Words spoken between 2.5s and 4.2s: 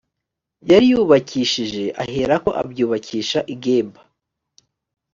abyubakisha i geba